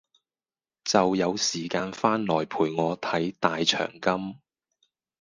[0.83, 4.39] 就有時間翻來陪我睇大長今